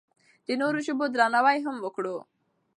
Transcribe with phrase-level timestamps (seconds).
[0.47, 2.17] د نورو ژبو درناوی هم وکړو.